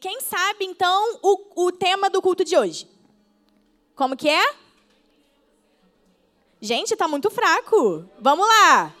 [0.00, 2.88] quem sabe então o, o tema do culto de hoje?
[3.94, 4.54] Como que é?
[6.60, 8.04] Gente, tá muito fraco.
[8.18, 8.94] Vamos lá.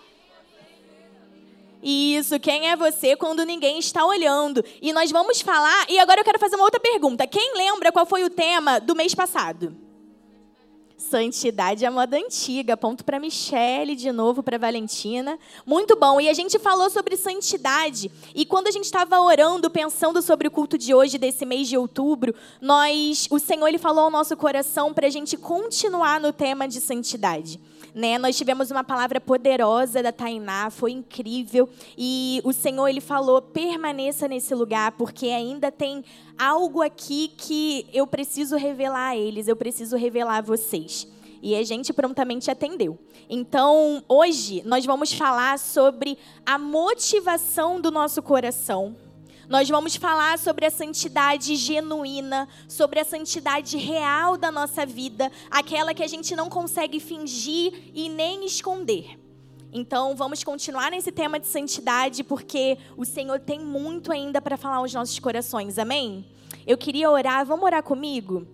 [1.82, 4.62] Isso, quem é você quando ninguém está olhando?
[4.82, 5.86] E nós vamos falar.
[5.88, 7.26] E agora eu quero fazer uma outra pergunta.
[7.26, 9.74] Quem lembra qual foi o tema do mês passado?
[11.00, 12.76] Santidade é moda antiga.
[12.76, 15.38] Ponto para Michele, de novo para Valentina.
[15.64, 16.20] Muito bom.
[16.20, 18.10] E a gente falou sobre santidade.
[18.34, 21.76] E quando a gente estava orando, pensando sobre o culto de hoje, desse mês de
[21.76, 26.68] outubro, nós, o Senhor ele falou ao nosso coração para a gente continuar no tema
[26.68, 27.58] de santidade.
[27.94, 28.18] Né?
[28.18, 31.68] Nós tivemos uma palavra poderosa da Tainá, foi incrível.
[31.96, 36.04] E o Senhor ele falou: permaneça nesse lugar, porque ainda tem
[36.40, 41.06] algo aqui que eu preciso revelar a eles, eu preciso revelar a vocês.
[41.42, 42.98] E a gente prontamente atendeu.
[43.28, 48.96] Então, hoje, nós vamos falar sobre a motivação do nosso coração
[49.50, 55.92] nós vamos falar sobre a santidade genuína, sobre a santidade real da nossa vida, aquela
[55.92, 59.18] que a gente não consegue fingir e nem esconder.
[59.72, 64.76] Então, vamos continuar nesse tema de santidade, porque o Senhor tem muito ainda para falar
[64.76, 66.24] aos nossos corações, amém?
[66.66, 68.46] Eu queria orar, vamos orar comigo?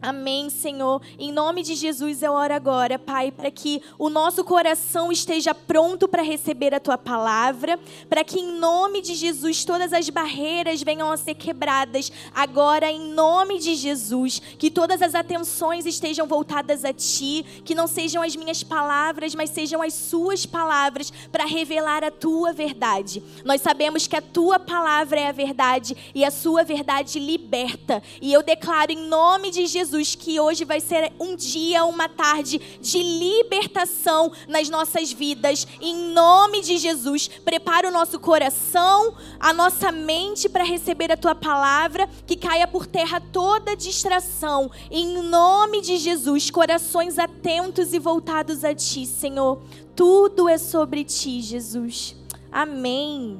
[0.00, 1.00] Amém, Senhor.
[1.18, 6.06] Em nome de Jesus eu oro agora, Pai, para que o nosso coração esteja pronto
[6.06, 11.10] para receber a tua palavra, para que em nome de Jesus todas as barreiras venham
[11.10, 16.92] a ser quebradas agora em nome de Jesus, que todas as atenções estejam voltadas a
[16.92, 22.10] ti, que não sejam as minhas palavras, mas sejam as suas palavras para revelar a
[22.10, 23.22] tua verdade.
[23.44, 28.02] Nós sabemos que a tua palavra é a verdade e a sua verdade liberta.
[28.20, 32.08] E eu declaro em nome de Jesus Jesus, que hoje vai ser um dia, uma
[32.08, 35.66] tarde de libertação nas nossas vidas.
[35.80, 41.36] Em nome de Jesus, prepara o nosso coração, a nossa mente para receber a tua
[41.36, 44.70] palavra, que caia por terra toda distração.
[44.90, 49.62] Em nome de Jesus, corações atentos e voltados a ti, Senhor.
[49.94, 52.16] Tudo é sobre ti, Jesus.
[52.50, 53.38] Amém.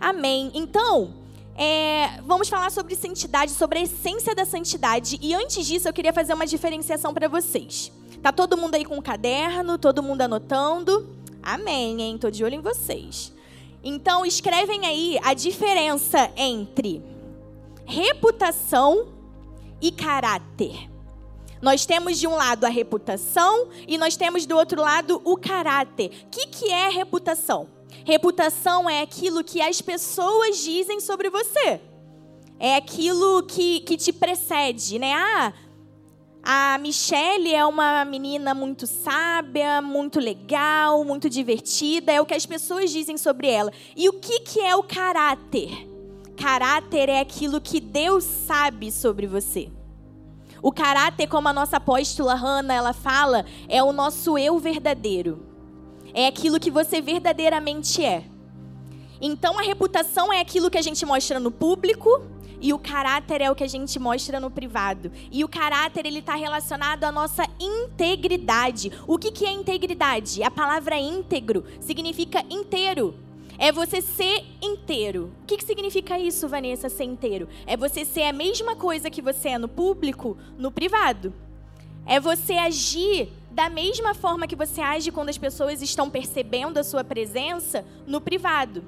[0.00, 0.50] Amém.
[0.54, 1.21] Então,
[1.56, 5.18] é, vamos falar sobre santidade, sobre a essência da santidade.
[5.20, 7.92] E antes disso, eu queria fazer uma diferenciação para vocês.
[8.22, 9.78] Tá todo mundo aí com o caderno?
[9.78, 11.08] Todo mundo anotando?
[11.42, 12.18] Amém, hein?
[12.18, 13.32] Tô de olho em vocês.
[13.82, 17.02] Então, escrevem aí a diferença entre
[17.84, 19.08] reputação
[19.80, 20.88] e caráter.
[21.60, 26.10] Nós temos de um lado a reputação e nós temos do outro lado o caráter.
[26.26, 27.68] O que, que é reputação?
[28.04, 31.80] Reputação é aquilo que as pessoas dizem sobre você.
[32.58, 35.12] É aquilo que, que te precede, né?
[35.14, 35.52] Ah,
[36.42, 42.12] a Michelle é uma menina muito sábia, muito legal, muito divertida.
[42.12, 43.72] É o que as pessoas dizem sobre ela.
[43.96, 45.88] E o que, que é o caráter?
[46.36, 49.70] Caráter é aquilo que Deus sabe sobre você.
[50.60, 55.51] O caráter, como a nossa apóstola Hannah, ela fala, é o nosso eu verdadeiro
[56.14, 58.24] é aquilo que você verdadeiramente é.
[59.20, 62.08] Então a reputação é aquilo que a gente mostra no público
[62.60, 65.10] e o caráter é o que a gente mostra no privado.
[65.30, 68.92] E o caráter ele está relacionado à nossa integridade.
[69.06, 70.42] O que, que é integridade?
[70.44, 73.16] A palavra íntegro significa inteiro.
[73.58, 75.32] É você ser inteiro.
[75.42, 77.48] O que, que significa isso, Vanessa, ser inteiro?
[77.66, 81.34] É você ser a mesma coisa que você é no público, no privado.
[82.06, 86.84] É você agir da mesma forma que você age quando as pessoas estão percebendo a
[86.84, 88.82] sua presença no privado.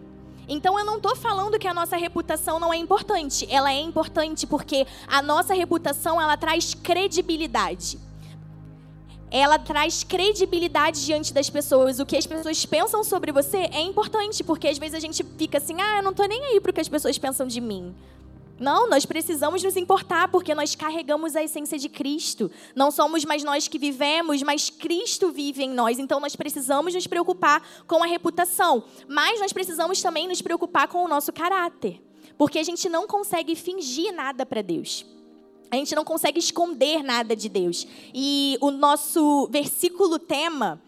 [0.48, 3.46] Então eu não estou falando que a nossa reputação não é importante.
[3.50, 7.98] Ela é importante porque a nossa reputação ela traz credibilidade.
[9.30, 11.98] Ela traz credibilidade diante das pessoas.
[11.98, 15.58] O que as pessoas pensam sobre você é importante, porque às vezes a gente fica
[15.58, 17.94] assim: ah, eu não estou nem aí para o que as pessoas pensam de mim.
[18.58, 22.50] Não, nós precisamos nos importar porque nós carregamos a essência de Cristo.
[22.74, 25.98] Não somos mais nós que vivemos, mas Cristo vive em nós.
[25.98, 31.04] Então nós precisamos nos preocupar com a reputação, mas nós precisamos também nos preocupar com
[31.04, 32.00] o nosso caráter,
[32.38, 35.04] porque a gente não consegue fingir nada para Deus.
[35.70, 37.84] A gente não consegue esconder nada de Deus.
[38.14, 40.80] E o nosso versículo tema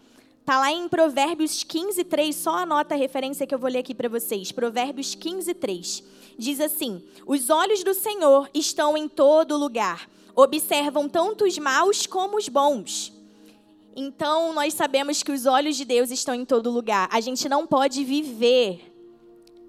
[0.47, 2.33] Está lá em Provérbios 15, 3.
[2.33, 4.49] Só anota a referência que eu vou ler aqui para vocês.
[4.49, 6.03] Provérbios 15, 3
[6.37, 12.37] diz assim: Os olhos do Senhor estão em todo lugar, observam tanto os maus como
[12.37, 13.11] os bons.
[13.93, 17.09] Então, nós sabemos que os olhos de Deus estão em todo lugar.
[17.11, 18.89] A gente não pode viver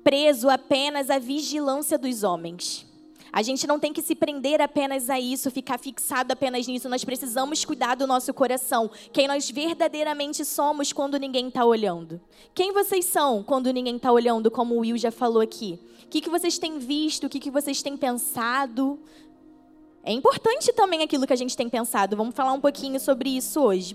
[0.05, 2.88] preso apenas à vigilância dos homens.
[3.33, 6.89] A gente não tem que se prender apenas a isso, ficar fixado apenas nisso.
[6.89, 8.91] Nós precisamos cuidar do nosso coração.
[9.13, 12.21] Quem nós verdadeiramente somos quando ninguém está olhando.
[12.55, 15.79] Quem vocês são quando ninguém está olhando, como o Will já falou aqui?
[16.05, 17.25] O que, que vocês têm visto?
[17.25, 18.99] O que, que vocês têm pensado?
[20.03, 22.17] É importante também aquilo que a gente tem pensado.
[22.17, 23.95] Vamos falar um pouquinho sobre isso hoje.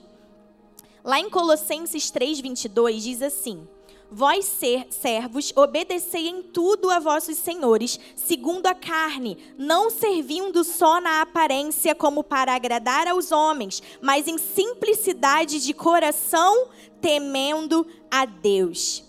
[1.04, 3.68] Lá em Colossenses 3:22 diz assim:
[4.16, 11.02] Vós ser servos, obedecei em tudo a vossos senhores, segundo a carne, não servindo só
[11.02, 16.68] na aparência como para agradar aos homens, mas em simplicidade de coração,
[17.02, 19.04] temendo a Deus.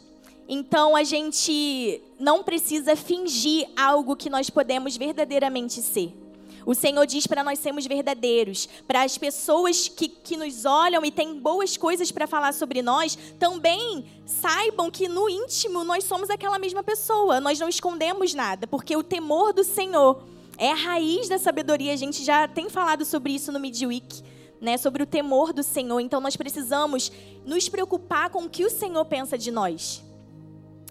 [0.49, 6.24] Então a gente não precisa fingir algo que nós podemos verdadeiramente ser.
[6.67, 11.11] O Senhor diz para nós sermos verdadeiros, para as pessoas que, que nos olham e
[11.11, 16.59] têm boas coisas para falar sobre nós, também saibam que no íntimo nós somos aquela
[16.59, 20.25] mesma pessoa, nós não escondemos nada, porque o temor do Senhor
[20.57, 21.93] é a raiz da sabedoria.
[21.93, 24.35] A gente já tem falado sobre isso no Midweek.
[24.61, 26.01] Né, sobre o temor do Senhor.
[26.01, 27.13] Então nós precisamos
[27.45, 30.03] nos preocupar com o que o Senhor pensa de nós.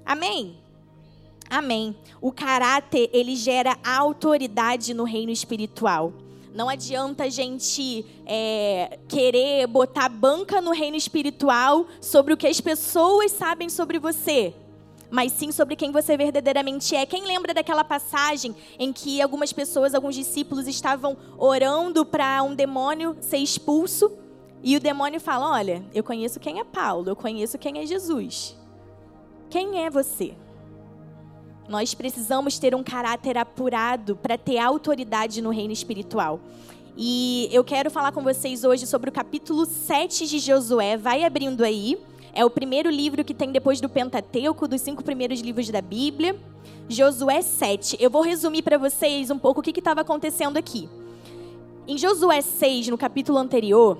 [0.05, 0.62] Amém?
[1.53, 1.95] Amém.
[2.19, 6.11] O caráter, ele gera autoridade no reino espiritual.
[6.51, 12.59] Não adianta a gente é, querer botar banca no reino espiritual sobre o que as
[12.59, 14.51] pessoas sabem sobre você,
[15.11, 17.05] mas sim sobre quem você verdadeiramente é.
[17.05, 23.15] Quem lembra daquela passagem em que algumas pessoas, alguns discípulos estavam orando para um demônio
[23.21, 24.11] ser expulso
[24.63, 28.57] e o demônio fala: Olha, eu conheço quem é Paulo, eu conheço quem é Jesus.
[29.51, 30.35] Quem é você?
[31.67, 36.39] Nós precisamos ter um caráter apurado para ter autoridade no reino espiritual.
[36.97, 40.97] E eu quero falar com vocês hoje sobre o capítulo 7 de Josué.
[40.97, 41.97] Vai abrindo aí.
[42.33, 46.35] É o primeiro livro que tem depois do Pentateuco, dos cinco primeiros livros da Bíblia.
[46.89, 47.97] Josué 7.
[47.99, 50.89] Eu vou resumir para vocês um pouco o que estava acontecendo aqui.
[51.87, 53.97] Em Josué 6, no capítulo anterior,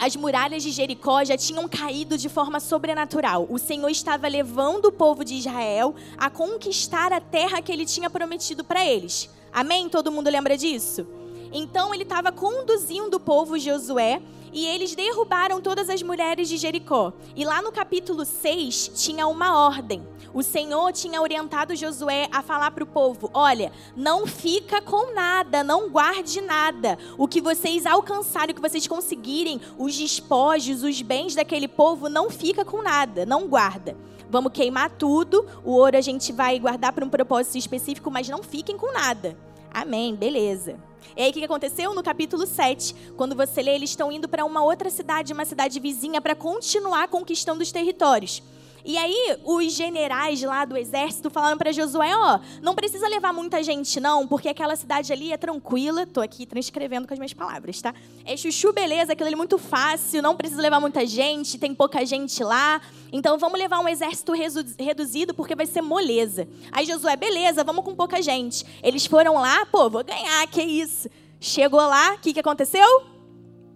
[0.00, 3.46] as muralhas de Jericó já tinham caído de forma sobrenatural.
[3.48, 8.10] O Senhor estava levando o povo de Israel a conquistar a terra que ele tinha
[8.10, 9.30] prometido para eles.
[9.52, 9.88] Amém?
[9.88, 11.06] Todo mundo lembra disso?
[11.52, 14.20] Então ele estava conduzindo o povo Josué
[14.54, 17.12] e eles derrubaram todas as mulheres de Jericó.
[17.34, 20.06] E lá no capítulo 6 tinha uma ordem.
[20.32, 25.64] O Senhor tinha orientado Josué a falar para o povo: olha, não fica com nada,
[25.64, 26.96] não guarde nada.
[27.18, 32.30] O que vocês alcançarem, o que vocês conseguirem, os despojos, os bens daquele povo, não
[32.30, 33.96] fica com nada, não guarda.
[34.30, 38.42] Vamos queimar tudo, o ouro a gente vai guardar para um propósito específico, mas não
[38.42, 39.36] fiquem com nada.
[39.74, 40.76] Amém, beleza.
[41.16, 41.92] E aí o que aconteceu?
[41.92, 45.80] No capítulo 7, quando você lê, eles estão indo para uma outra cidade, uma cidade
[45.80, 48.40] vizinha, para continuar conquistando os territórios.
[48.84, 53.32] E aí, os generais lá do exército falaram para Josué: ó, oh, não precisa levar
[53.32, 56.06] muita gente, não, porque aquela cidade ali é tranquila.
[56.06, 57.94] Tô aqui transcrevendo com as minhas palavras, tá?
[58.26, 62.04] É chuchu, beleza, aquilo ali é muito fácil, não precisa levar muita gente, tem pouca
[62.04, 62.82] gente lá.
[63.10, 64.32] Então vamos levar um exército
[64.78, 66.46] reduzido porque vai ser moleza.
[66.70, 68.66] Aí Josué, beleza, vamos com pouca gente.
[68.82, 71.08] Eles foram lá, pô, vou ganhar, que isso.
[71.40, 73.02] Chegou lá, o que, que aconteceu?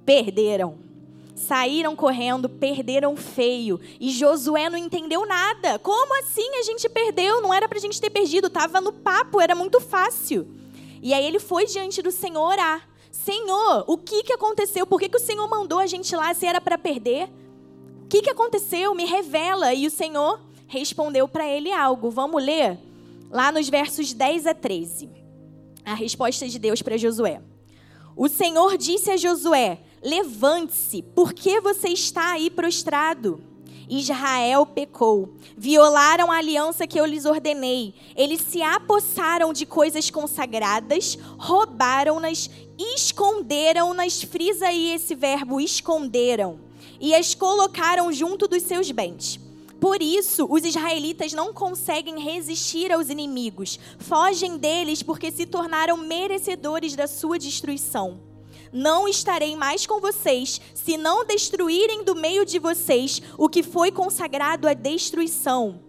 [0.05, 0.88] Perderam
[1.38, 3.81] saíram correndo, perderam feio.
[3.99, 5.79] E Josué não entendeu nada.
[5.79, 7.40] Como assim a gente perdeu?
[7.40, 10.46] Não era para a gente ter perdido, estava no papo, era muito fácil.
[11.00, 12.88] E aí ele foi diante do Senhor orar.
[13.11, 14.87] Senhor, o que, que aconteceu?
[14.87, 17.29] Por que, que o Senhor mandou a gente lá se era para perder?
[18.05, 18.94] O que, que aconteceu?
[18.94, 19.73] Me revela.
[19.73, 22.11] E o Senhor respondeu para ele algo.
[22.11, 22.79] Vamos ler
[23.31, 25.11] lá nos versos 10 a 13.
[25.84, 27.41] A resposta de Deus para Josué.
[28.17, 33.43] O Senhor disse a Josué: Levante-se, por que você está aí prostrado?
[33.90, 37.94] Israel pecou, violaram a aliança que eu lhes ordenei.
[38.14, 44.22] Eles se apossaram de coisas consagradas, roubaram-nas, esconderam-nas.
[44.22, 46.60] Frisa aí esse verbo, esconderam.
[47.00, 49.40] E as colocaram junto dos seus bens.
[49.81, 56.96] Por isso, os israelitas não conseguem resistir aos inimigos, fogem deles porque se tornaram merecedores
[56.96, 58.28] da sua destruição
[58.72, 63.91] não estarei mais com vocês, se não destruírem do meio de vocês o que foi
[63.91, 65.81] consagrado à destruição.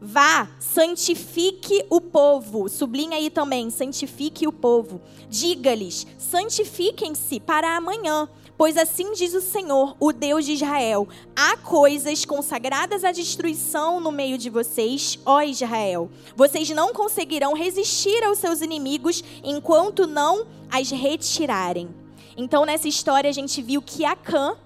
[0.00, 2.68] Vá, santifique o povo.
[2.68, 5.00] Sublinha aí também, santifique o povo.
[5.28, 12.24] Diga-lhes, santifiquem-se para amanhã, Pois assim diz o Senhor, o Deus de Israel: há coisas
[12.24, 16.10] consagradas à destruição no meio de vocês, ó Israel.
[16.34, 21.88] Vocês não conseguirão resistir aos seus inimigos enquanto não as retirarem.
[22.36, 24.56] Então, nessa história, a gente viu que Acã,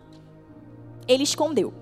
[1.08, 1.72] ele escondeu.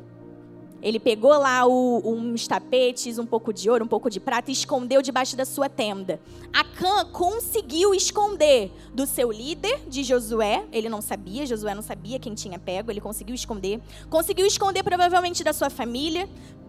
[0.83, 4.53] Ele pegou lá o, uns tapetes, um pouco de ouro, um pouco de prata e
[4.53, 6.19] escondeu debaixo da sua tenda.
[6.53, 10.65] Acã conseguiu esconder do seu líder, de Josué.
[10.73, 13.81] Ele não sabia, Josué não sabia quem tinha pego, ele conseguiu esconder.
[14.09, 16.29] Conseguiu esconder provavelmente da sua família,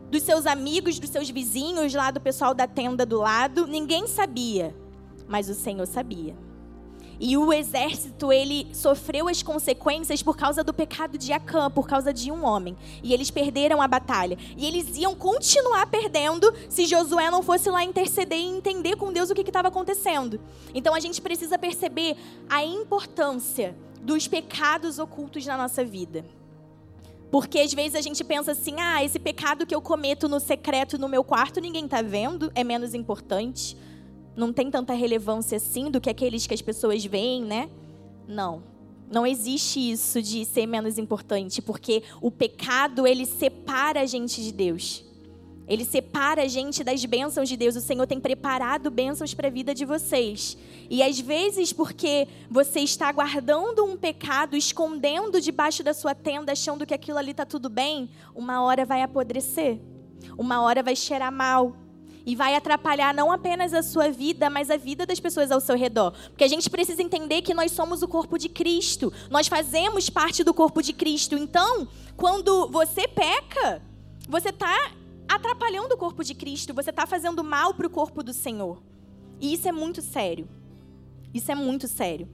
[0.09, 3.65] dos seus amigos, dos seus vizinhos, lá do pessoal da tenda do lado.
[3.65, 4.75] Ninguém sabia,
[5.25, 6.35] mas o Senhor sabia.
[7.23, 12.11] E o exército, ele sofreu as consequências por causa do pecado de Acã, por causa
[12.11, 12.75] de um homem.
[13.03, 14.35] E eles perderam a batalha.
[14.57, 19.29] E eles iam continuar perdendo se Josué não fosse lá interceder e entender com Deus
[19.29, 20.41] o que estava acontecendo.
[20.73, 22.17] Então a gente precisa perceber
[22.49, 26.25] a importância dos pecados ocultos na nossa vida.
[27.29, 30.97] Porque às vezes a gente pensa assim: ah, esse pecado que eu cometo no secreto
[30.97, 33.77] no meu quarto, ninguém está vendo, é menos importante
[34.35, 37.69] não tem tanta relevância assim do que aqueles que as pessoas veem, né?
[38.27, 38.63] Não.
[39.11, 44.53] Não existe isso de ser menos importante, porque o pecado ele separa a gente de
[44.53, 45.03] Deus.
[45.67, 47.75] Ele separa a gente das bênçãos de Deus.
[47.75, 50.57] O Senhor tem preparado bênçãos para a vida de vocês.
[50.89, 56.85] E às vezes, porque você está guardando um pecado, escondendo debaixo da sua tenda, achando
[56.85, 59.79] que aquilo ali está tudo bem, uma hora vai apodrecer.
[60.37, 61.75] Uma hora vai cheirar mal
[62.25, 65.75] e vai atrapalhar não apenas a sua vida, mas a vida das pessoas ao seu
[65.75, 66.11] redor.
[66.29, 69.11] Porque a gente precisa entender que nós somos o corpo de Cristo.
[69.29, 71.35] Nós fazemos parte do corpo de Cristo.
[71.35, 73.81] Então, quando você peca,
[74.27, 74.91] você está
[75.27, 78.81] atrapalhando o corpo de Cristo, você está fazendo mal para o corpo do Senhor.
[79.39, 80.47] E isso é muito sério.
[81.33, 82.27] Isso é muito sério.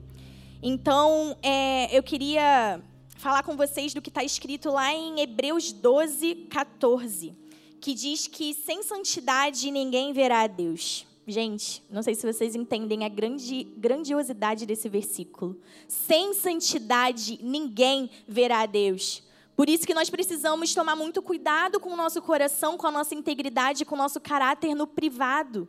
[0.62, 2.82] Então, é, eu queria
[3.16, 7.47] falar com vocês do que está escrito lá em Hebreus 12, 14
[7.80, 11.06] que diz que sem santidade ninguém verá a Deus.
[11.26, 15.60] Gente, não sei se vocês entendem a grande, grandiosidade desse versículo.
[15.86, 19.22] Sem santidade ninguém verá a Deus.
[19.54, 23.14] Por isso que nós precisamos tomar muito cuidado com o nosso coração, com a nossa
[23.14, 25.68] integridade, com o nosso caráter no privado.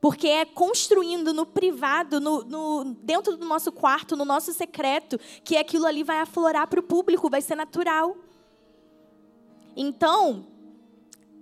[0.00, 5.56] Porque é construindo no privado, no, no, dentro do nosso quarto, no nosso secreto, que
[5.56, 8.16] aquilo ali vai aflorar para o público, vai ser natural.
[9.76, 10.46] Então,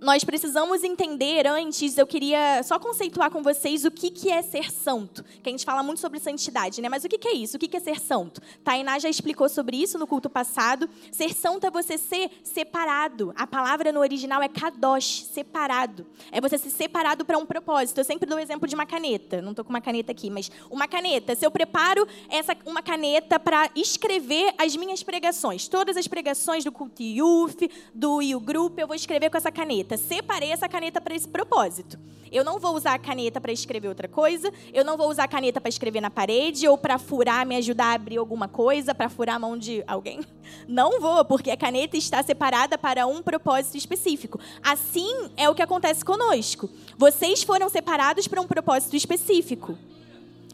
[0.05, 4.71] nós precisamos entender antes, eu queria só conceituar com vocês o que, que é ser
[4.71, 5.23] santo.
[5.41, 6.87] Que a gente fala muito sobre santidade, né?
[6.87, 7.57] Mas o que, que é isso?
[7.57, 8.39] O que, que é ser santo?
[8.63, 10.87] Tainá já explicou sobre isso no culto passado.
[11.11, 13.33] Ser santo é você ser separado.
[13.35, 16.05] A palavra no original é kadosh, separado.
[16.31, 17.97] É você ser separado para um propósito.
[17.97, 19.41] Eu sempre dou o exemplo de uma caneta.
[19.41, 21.35] Não estou com uma caneta aqui, mas uma caneta.
[21.35, 26.71] Se eu preparo essa, uma caneta para escrever as minhas pregações, todas as pregações do
[26.71, 29.97] culto IUF, do IU Group, eu vou escrever com essa caneta caneta.
[29.97, 31.97] Separei essa caneta para esse propósito.
[32.31, 34.51] Eu não vou usar a caneta para escrever outra coisa.
[34.73, 37.85] Eu não vou usar a caneta para escrever na parede ou para furar, me ajudar
[37.85, 40.19] a abrir alguma coisa, para furar a mão de alguém.
[40.67, 44.39] Não vou, porque a caneta está separada para um propósito específico.
[44.63, 46.69] Assim é o que acontece conosco.
[46.97, 49.77] Vocês foram separados para um propósito específico.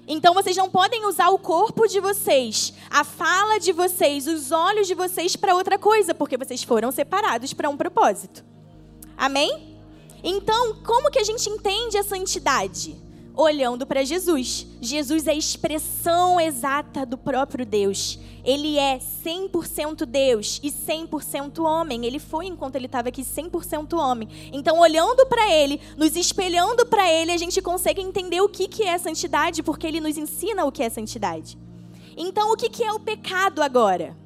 [0.08, 4.88] Então vocês não podem usar o corpo de vocês, a fala de vocês, os olhos
[4.88, 8.44] de vocês para outra coisa, porque vocês foram separados para um propósito.
[9.22, 9.78] Amém?
[10.24, 12.96] Então, como que a gente entende a santidade?
[13.36, 14.66] Olhando para Jesus.
[14.82, 18.18] Jesus é a expressão exata do próprio Deus.
[18.44, 22.04] Ele é 100% Deus e 100% homem.
[22.04, 24.28] Ele foi enquanto ele estava aqui 100% homem.
[24.52, 28.82] Então, olhando para ele, nos espelhando para ele, a gente consegue entender o que que
[28.82, 31.60] é santidade, porque ele nos ensina o que é santidade.
[32.18, 34.18] Então, o que que é o pecado agora?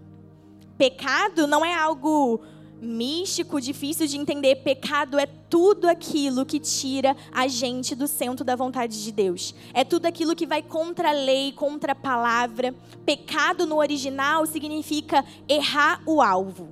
[0.78, 2.42] Pecado não é algo
[2.82, 4.58] místico, difícil de entender.
[4.58, 9.56] Pecado é tudo aquilo que tira a gente do centro da vontade de Deus.
[9.74, 12.74] É tudo aquilo que vai contra a lei, contra a palavra.
[13.06, 16.70] Pecado no original significa errar o alvo.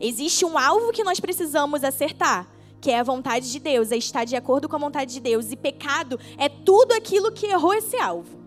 [0.00, 2.48] Existe um alvo que nós precisamos acertar,
[2.80, 5.50] que é a vontade de Deus, é estar de acordo com a vontade de Deus.
[5.50, 8.38] E pecado é tudo aquilo que errou esse alvo.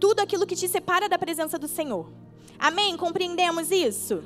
[0.00, 2.10] Tudo aquilo que te separa da presença do Senhor.
[2.58, 2.96] Amém?
[2.96, 4.24] Compreendemos isso?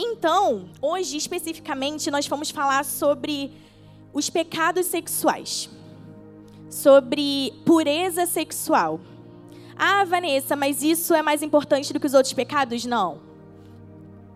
[0.00, 3.50] Então, hoje especificamente, nós vamos falar sobre
[4.12, 5.68] os pecados sexuais,
[6.70, 9.00] sobre pureza sexual.
[9.76, 12.84] Ah, Vanessa, mas isso é mais importante do que os outros pecados?
[12.84, 13.18] Não.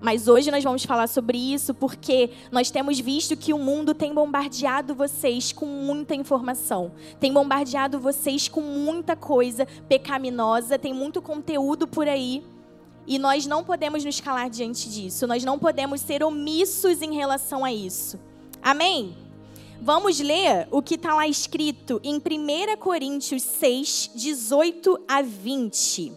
[0.00, 4.12] Mas hoje nós vamos falar sobre isso porque nós temos visto que o mundo tem
[4.12, 6.90] bombardeado vocês com muita informação,
[7.20, 12.42] tem bombardeado vocês com muita coisa pecaminosa, tem muito conteúdo por aí.
[13.06, 17.64] E nós não podemos nos calar diante disso, nós não podemos ser omissos em relação
[17.64, 18.18] a isso.
[18.62, 19.16] Amém?
[19.80, 26.12] Vamos ler o que está lá escrito em 1 Coríntios 6, 18 a 20.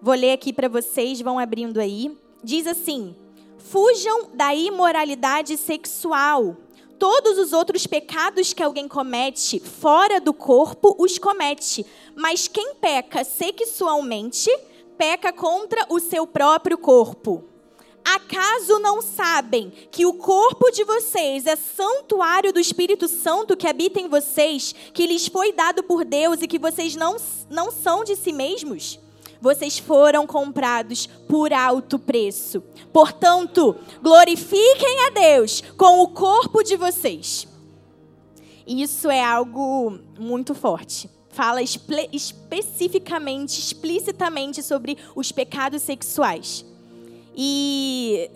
[0.00, 2.16] Vou ler aqui para vocês, vão abrindo aí.
[2.44, 3.16] Diz assim:
[3.58, 6.56] Fujam da imoralidade sexual.
[6.96, 13.24] Todos os outros pecados que alguém comete fora do corpo os comete, mas quem peca
[13.24, 14.48] sexualmente
[14.96, 17.44] peca contra o seu próprio corpo.
[18.04, 23.98] Acaso não sabem que o corpo de vocês é santuário do Espírito Santo que habita
[24.00, 27.16] em vocês, que lhes foi dado por Deus e que vocês não,
[27.50, 29.00] não são de si mesmos?
[29.40, 32.62] Vocês foram comprados por alto preço.
[32.92, 37.48] Portanto, glorifiquem a Deus com o corpo de vocês.
[38.64, 46.64] Isso é algo muito forte fala espe especificamente, explicitamente sobre os pecados sexuais.
[47.36, 48.30] E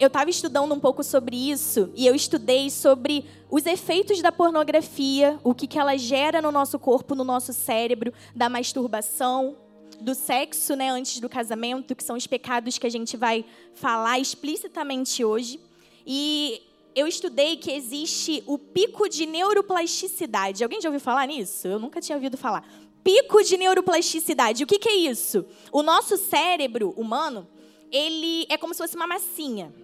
[0.00, 5.38] eu estava estudando um pouco sobre isso e eu estudei sobre os efeitos da pornografia,
[5.44, 9.54] o que, que ela gera no nosso corpo, no nosso cérebro, da masturbação,
[10.00, 14.18] do sexo, né, antes do casamento, que são os pecados que a gente vai falar
[14.18, 15.60] explicitamente hoje.
[16.06, 16.62] E
[16.96, 20.64] eu estudei que existe o pico de neuroplasticidade.
[20.64, 21.68] Alguém já ouviu falar nisso?
[21.68, 22.66] Eu nunca tinha ouvido falar.
[23.04, 24.64] Pico de neuroplasticidade.
[24.64, 25.44] O que, que é isso?
[25.70, 27.46] O nosso cérebro humano,
[27.92, 29.74] ele é como se fosse uma massinha.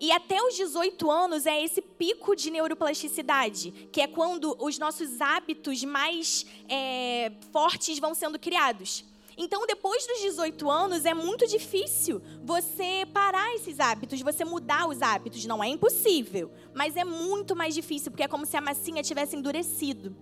[0.00, 5.20] E até os 18 anos é esse pico de neuroplasticidade, que é quando os nossos
[5.20, 9.04] hábitos mais é, fortes vão sendo criados.
[9.36, 15.02] Então, depois dos 18 anos, é muito difícil você parar esses hábitos, você mudar os
[15.02, 15.44] hábitos.
[15.44, 19.36] Não é impossível, mas é muito mais difícil, porque é como se a massinha tivesse
[19.36, 20.16] endurecido.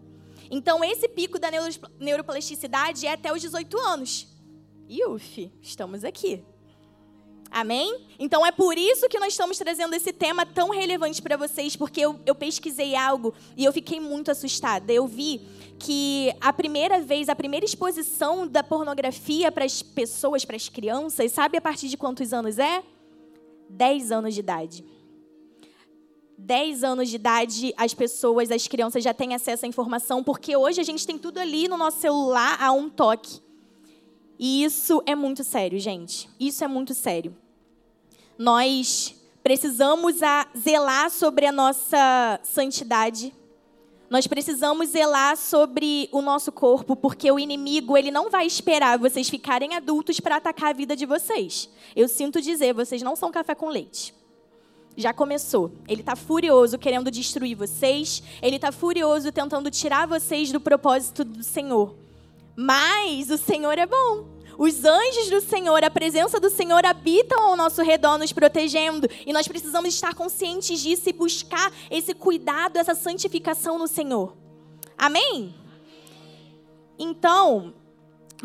[0.51, 1.49] Então, esse pico da
[2.01, 4.27] neuroplasticidade é até os 18 anos.
[4.89, 6.45] E uf, estamos aqui.
[7.55, 8.01] Amém?
[8.19, 12.01] Então é por isso que nós estamos trazendo esse tema tão relevante para vocês, porque
[12.01, 14.93] eu, eu, pesquisei algo e eu fiquei muito assustada.
[14.93, 15.41] Eu vi
[15.79, 21.31] que a primeira vez, a primeira exposição da pornografia para as pessoas, para as crianças,
[21.31, 22.83] sabe a partir de quantos anos é?
[23.71, 24.85] 10 anos de idade.
[26.37, 30.81] 10 anos de idade, as pessoas, as crianças já têm acesso à informação, porque hoje
[30.81, 33.41] a gente tem tudo ali no nosso celular a um toque.
[34.37, 36.29] E isso é muito sério, gente.
[36.41, 37.44] Isso é muito sério
[38.39, 43.33] nós precisamos a zelar sobre a nossa santidade.
[44.09, 49.29] Nós precisamos zelar sobre o nosso corpo, porque o inimigo ele não vai esperar vocês
[49.29, 51.69] ficarem adultos para atacar a vida de vocês.
[51.97, 54.15] Eu sinto dizer, vocês não são café com leite.
[54.97, 55.73] Já começou.
[55.89, 58.23] Ele está furioso querendo destruir vocês.
[58.41, 61.97] Ele está furioso tentando tirar vocês do propósito do Senhor.
[62.57, 64.34] Mas o Senhor é bom.
[64.59, 69.09] Os anjos do Senhor, a presença do Senhor habitam ao nosso redor, nos protegendo.
[69.27, 74.37] E nós precisamos estar conscientes disso e buscar esse cuidado, essa santificação no Senhor.
[74.97, 75.55] Amém?
[76.99, 77.75] Então,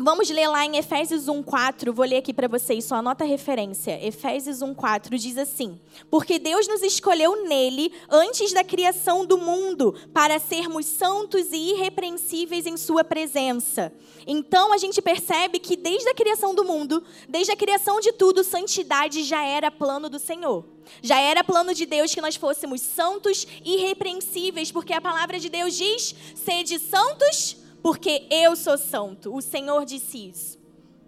[0.02, 4.02] Vamos ler lá em Efésios 1:4, vou ler aqui para vocês, só anota a referência.
[4.02, 5.78] Efésios 1:4 diz assim:
[6.10, 12.64] Porque Deus nos escolheu nele antes da criação do mundo, para sermos santos e irrepreensíveis
[12.64, 13.92] em sua presença.
[14.26, 18.42] Então a gente percebe que desde a criação do mundo, desde a criação de tudo,
[18.42, 20.64] santidade já era plano do Senhor.
[21.02, 25.50] Já era plano de Deus que nós fôssemos santos e irrepreensíveis, porque a palavra de
[25.50, 29.34] Deus diz: sede santos, porque eu sou santo.
[29.34, 30.60] O Senhor disse isso.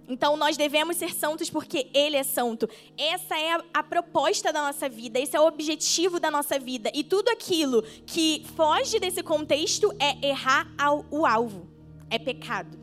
[0.09, 2.69] Então nós devemos ser santos porque Ele é santo.
[2.99, 6.91] Essa é a, a, proposta da nossa vida, esse é o objetivo da nossa vida.
[6.95, 11.69] E tudo aquilo que foge desse contexto é errar ao, o alvo,
[12.11, 12.79] é pecado.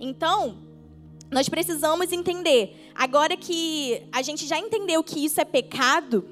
[0.00, 0.58] Então,
[1.30, 2.90] nós precisamos entender.
[2.94, 6.28] Agora que a gente já entendeu que isso é pecado,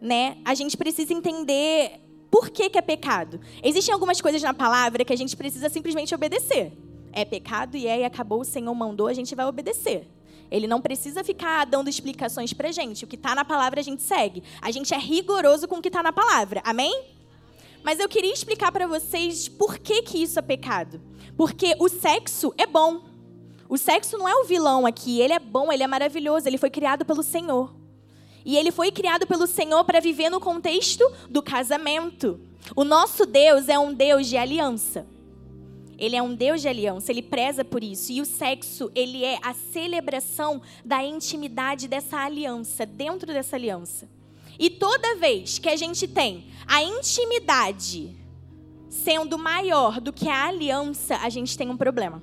[0.00, 0.36] né?
[0.44, 3.40] A gente precisa entender por que, que é pecado?
[3.62, 6.72] Existem algumas coisas na palavra que a gente precisa simplesmente obedecer.
[7.12, 10.06] É pecado e é e acabou, o Senhor mandou, a gente vai obedecer.
[10.50, 13.04] Ele não precisa ficar dando explicações pra gente.
[13.04, 14.42] O que está na palavra a gente segue.
[14.60, 16.62] A gente é rigoroso com o que está na palavra.
[16.64, 17.04] Amém?
[17.82, 21.00] Mas eu queria explicar para vocês por que, que isso é pecado.
[21.36, 23.02] Porque o sexo é bom.
[23.68, 25.20] O sexo não é o vilão aqui.
[25.20, 26.48] Ele é bom, ele é maravilhoso.
[26.48, 27.77] Ele foi criado pelo Senhor.
[28.48, 32.40] E ele foi criado pelo Senhor para viver no contexto do casamento.
[32.74, 35.06] O nosso Deus é um Deus de aliança.
[35.98, 38.10] Ele é um Deus de aliança, ele preza por isso.
[38.10, 44.08] E o sexo, ele é a celebração da intimidade dessa aliança, dentro dessa aliança.
[44.58, 48.16] E toda vez que a gente tem a intimidade
[48.88, 52.22] sendo maior do que a aliança, a gente tem um problema.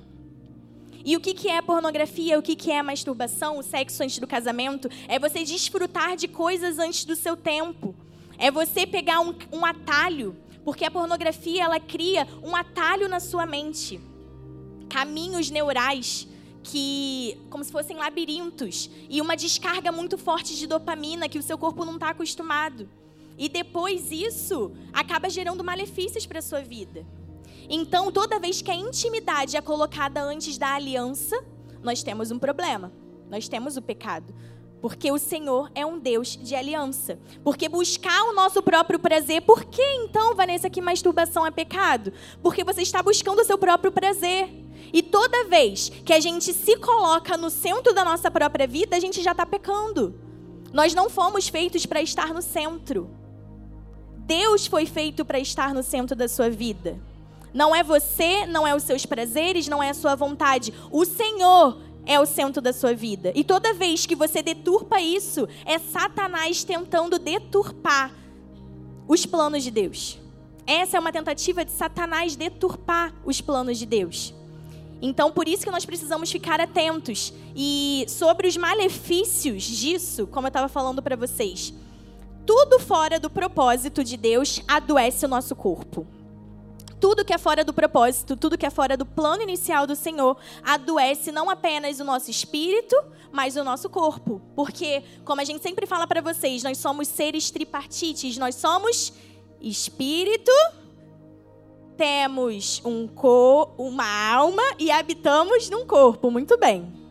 [1.06, 2.36] E o que, que é pornografia?
[2.36, 3.58] O que, que é masturbação?
[3.58, 4.88] O sexo antes do casamento?
[5.06, 7.94] É você desfrutar de coisas antes do seu tempo.
[8.36, 13.46] É você pegar um, um atalho, porque a pornografia ela cria um atalho na sua
[13.46, 14.00] mente,
[14.88, 16.26] caminhos neurais
[16.64, 21.56] que como se fossem labirintos e uma descarga muito forte de dopamina que o seu
[21.56, 22.90] corpo não está acostumado.
[23.38, 27.06] E depois isso acaba gerando malefícios para sua vida.
[27.68, 31.42] Então, toda vez que a intimidade é colocada antes da aliança,
[31.82, 32.92] nós temos um problema.
[33.28, 34.34] Nós temos o pecado.
[34.80, 37.18] Porque o Senhor é um Deus de aliança.
[37.42, 39.42] Porque buscar o nosso próprio prazer.
[39.42, 42.12] Por que então, Vanessa, que masturbação é pecado?
[42.42, 44.48] Porque você está buscando o seu próprio prazer.
[44.92, 49.00] E toda vez que a gente se coloca no centro da nossa própria vida, a
[49.00, 50.14] gente já está pecando.
[50.72, 53.10] Nós não fomos feitos para estar no centro.
[54.18, 57.00] Deus foi feito para estar no centro da sua vida.
[57.56, 60.74] Não é você, não é os seus prazeres, não é a sua vontade.
[60.90, 63.32] O Senhor é o centro da sua vida.
[63.34, 68.14] E toda vez que você deturpa isso, é Satanás tentando deturpar
[69.08, 70.18] os planos de Deus.
[70.66, 74.34] Essa é uma tentativa de Satanás deturpar os planos de Deus.
[75.00, 77.32] Então, por isso que nós precisamos ficar atentos.
[77.56, 81.72] E sobre os malefícios disso, como eu estava falando para vocês,
[82.44, 86.06] tudo fora do propósito de Deus adoece o nosso corpo
[87.00, 90.36] tudo que é fora do propósito, tudo que é fora do plano inicial do Senhor,
[90.62, 92.96] adoece não apenas o nosso espírito,
[93.30, 94.40] mas o nosso corpo.
[94.54, 99.12] Porque, como a gente sempre fala para vocês, nós somos seres tripartites, nós somos
[99.60, 100.52] espírito,
[101.96, 106.30] temos um cor, uma alma e habitamos num corpo.
[106.30, 107.05] Muito bem.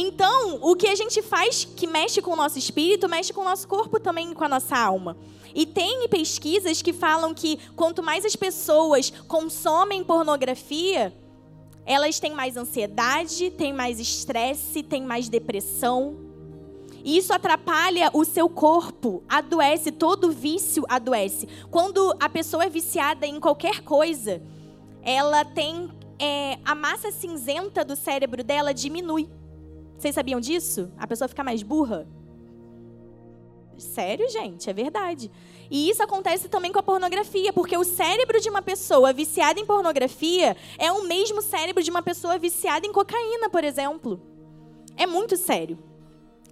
[0.00, 3.44] Então, o que a gente faz que mexe com o nosso espírito, mexe com o
[3.44, 5.16] nosso corpo também, com a nossa alma.
[5.52, 11.12] E tem pesquisas que falam que quanto mais as pessoas consomem pornografia,
[11.84, 16.16] elas têm mais ansiedade, têm mais estresse, têm mais depressão.
[17.02, 21.48] E isso atrapalha o seu corpo, adoece, todo vício adoece.
[21.72, 24.40] Quando a pessoa é viciada em qualquer coisa,
[25.02, 25.90] ela tem.
[26.20, 29.28] É, a massa cinzenta do cérebro dela diminui.
[29.98, 30.92] Vocês sabiam disso?
[30.96, 32.06] A pessoa fica mais burra?
[33.76, 35.30] Sério, gente, é verdade.
[35.68, 39.66] E isso acontece também com a pornografia, porque o cérebro de uma pessoa viciada em
[39.66, 44.20] pornografia é o mesmo cérebro de uma pessoa viciada em cocaína, por exemplo.
[44.96, 45.78] É muito sério.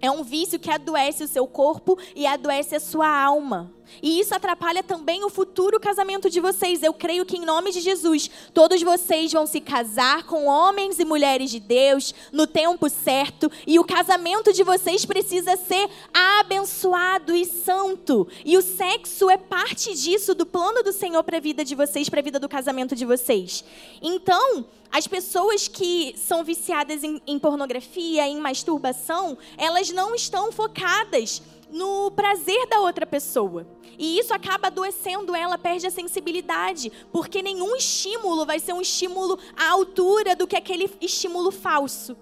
[0.01, 3.73] É um vício que adoece o seu corpo e adoece a sua alma.
[4.01, 6.83] E isso atrapalha também o futuro casamento de vocês.
[6.83, 11.05] Eu creio que, em nome de Jesus, todos vocês vão se casar com homens e
[11.05, 13.51] mulheres de Deus no tempo certo.
[13.65, 18.27] E o casamento de vocês precisa ser abençoado e santo.
[18.45, 22.09] E o sexo é parte disso, do plano do Senhor para a vida de vocês,
[22.09, 23.63] para a vida do casamento de vocês.
[24.01, 31.41] Então, as pessoas que são viciadas em, em pornografia, em masturbação, elas não estão focadas
[31.71, 33.67] no prazer da outra pessoa.
[33.97, 39.39] E isso acaba adoecendo ela, perde a sensibilidade, porque nenhum estímulo vai ser um estímulo
[39.55, 42.15] à altura do que aquele estímulo falso,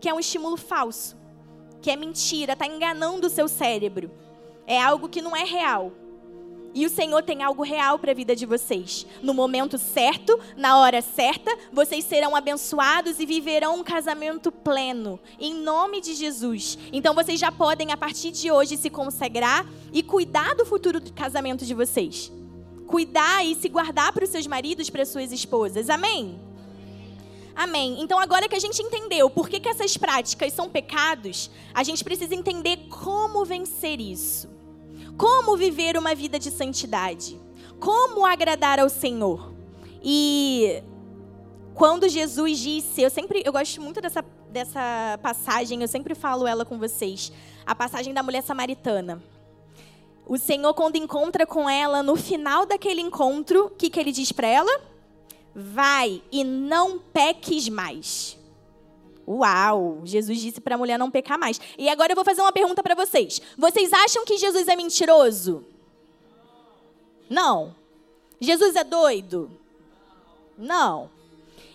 [0.00, 1.16] que é um estímulo falso,
[1.82, 4.10] que é mentira, está enganando o seu cérebro.
[4.66, 5.92] É algo que não é real.
[6.74, 9.06] E o Senhor tem algo real para a vida de vocês.
[9.22, 15.54] No momento certo, na hora certa, vocês serão abençoados e viverão um casamento pleno, em
[15.54, 16.78] nome de Jesus.
[16.92, 21.12] Então vocês já podem, a partir de hoje, se consagrar e cuidar do futuro do
[21.12, 22.30] casamento de vocês.
[22.86, 25.90] Cuidar e se guardar para os seus maridos, para as suas esposas.
[25.90, 26.38] Amém?
[27.56, 28.00] Amém.
[28.00, 32.04] Então, agora que a gente entendeu por que, que essas práticas são pecados, a gente
[32.04, 34.57] precisa entender como vencer isso.
[35.18, 37.40] Como viver uma vida de santidade?
[37.80, 39.52] Como agradar ao Senhor?
[40.00, 40.80] E
[41.74, 46.64] quando Jesus disse, eu sempre, eu gosto muito dessa, dessa passagem, eu sempre falo ela
[46.64, 47.32] com vocês,
[47.66, 49.20] a passagem da mulher samaritana.
[50.24, 54.30] O Senhor, quando encontra com ela, no final daquele encontro, o que, que ele diz
[54.30, 54.80] para ela?
[55.52, 58.37] Vai e não peques mais.
[59.28, 60.00] Uau!
[60.04, 61.60] Jesus disse para a mulher não pecar mais.
[61.76, 63.42] E agora eu vou fazer uma pergunta para vocês.
[63.58, 65.66] Vocês acham que Jesus é mentiroso?
[67.28, 67.74] Não.
[68.40, 69.50] Jesus é doido?
[70.56, 71.10] Não.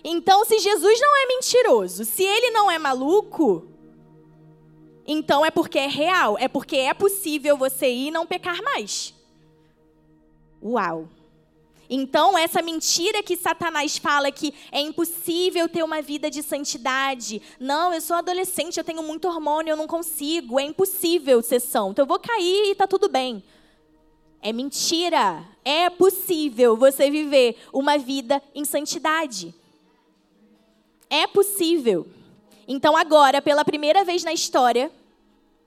[0.03, 3.67] Então, se Jesus não é mentiroso, se ele não é maluco,
[5.05, 9.13] então é porque é real, é porque é possível você ir e não pecar mais.
[10.61, 11.07] Uau!
[11.89, 17.41] Então, essa mentira que Satanás fala que é impossível ter uma vida de santidade.
[17.59, 21.91] Não, eu sou adolescente, eu tenho muito hormônio, eu não consigo, é impossível ser são.
[21.91, 23.43] Então, eu vou cair e está tudo bem.
[24.41, 25.45] É mentira.
[25.63, 29.53] É possível você viver uma vida em santidade.
[31.09, 32.07] É possível.
[32.67, 34.91] Então, agora, pela primeira vez na história,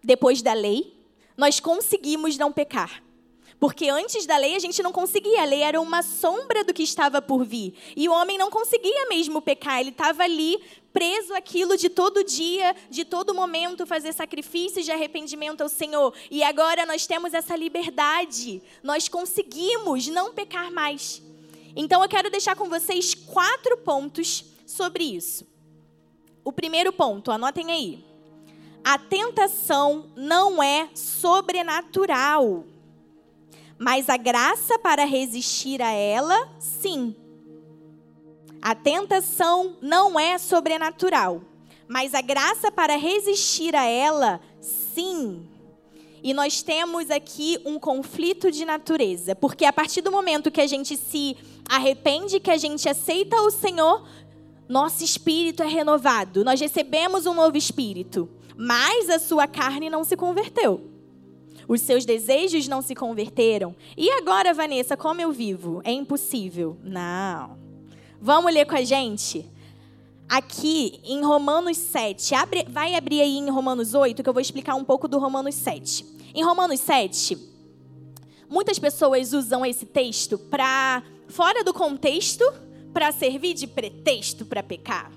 [0.03, 0.95] depois da lei,
[1.37, 3.03] nós conseguimos não pecar.
[3.59, 6.83] Porque antes da lei a gente não conseguia, a lei era uma sombra do que
[6.83, 7.75] estava por vir.
[7.97, 10.61] E o homem não conseguia mesmo pecar, ele estava ali
[10.93, 16.15] preso aquilo de todo dia, de todo momento, fazer sacrifícios de arrependimento ao Senhor.
[16.31, 21.23] E agora nós temos essa liberdade, nós conseguimos não pecar mais.
[21.75, 25.47] Então eu quero deixar com vocês quatro pontos sobre isso.
[26.45, 28.05] O primeiro ponto, anotem aí.
[28.85, 32.65] A tentação não é sobrenatural
[33.79, 37.15] mas a graça para resistir a ela, sim.
[38.61, 41.43] A tentação não é sobrenatural,
[41.87, 45.47] mas a graça para resistir a ela, sim.
[46.23, 50.67] E nós temos aqui um conflito de natureza, porque a partir do momento que a
[50.67, 51.37] gente se
[51.69, 54.09] arrepende, que a gente aceita o Senhor,
[54.69, 60.17] nosso espírito é renovado, nós recebemos um novo espírito, mas a sua carne não se
[60.17, 60.96] converteu.
[61.69, 63.75] Os seus desejos não se converteram.
[63.97, 65.81] E agora, Vanessa, como eu vivo?
[65.85, 66.77] É impossível.
[66.83, 67.59] Não.
[68.21, 69.45] Vamos ler com a gente?
[70.29, 74.75] Aqui em Romanos 7, abre, vai abrir aí em Romanos 8, que eu vou explicar
[74.75, 76.05] um pouco do Romanos 7.
[76.35, 77.39] Em Romanos 7,
[78.49, 82.45] muitas pessoas usam esse texto para, fora do contexto,
[82.93, 85.13] para servir de pretexto para pecar.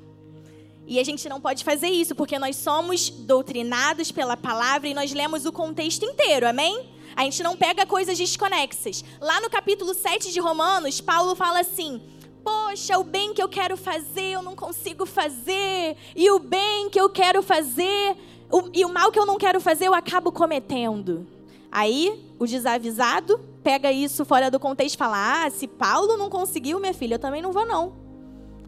[0.90, 5.14] E a gente não pode fazer isso, porque nós somos doutrinados pela palavra e nós
[5.14, 6.90] lemos o contexto inteiro, amém?
[7.16, 9.06] A gente não pega coisas desconexas.
[9.22, 12.02] Lá no capítulo 7 de Romanos, Paulo fala assim:
[12.44, 17.00] Poxa, o bem que eu quero fazer eu não consigo fazer, e o bem que
[17.00, 18.18] eu quero fazer,
[18.52, 21.28] o, e o mal que eu não quero fazer eu acabo cometendo.
[21.72, 26.80] Aí, o desavisado pega isso fora do contexto e fala: Ah, se Paulo não conseguiu,
[26.80, 27.94] minha filha, eu também não vou, não.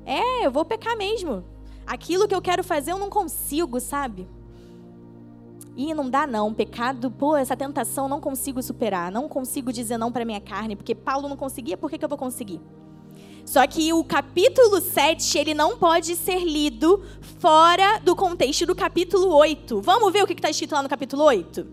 [0.05, 1.50] É, eu vou pecar mesmo.
[1.91, 4.25] Aquilo que eu quero fazer eu não consigo, sabe?
[5.75, 10.09] E não dá não, pecado, pô, essa tentação não consigo superar, não consigo dizer não
[10.09, 12.61] para minha carne, porque Paulo não conseguia, por que, que eu vou conseguir?
[13.45, 17.03] Só que o capítulo 7, ele não pode ser lido
[17.39, 19.81] fora do contexto do capítulo 8.
[19.81, 21.67] Vamos ver o que está escrito lá no capítulo 8?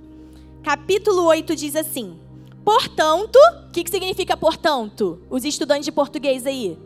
[0.64, 2.18] Capítulo 8 diz assim:
[2.64, 5.22] Portanto, o que, que significa portanto?
[5.30, 6.76] Os estudantes de português aí.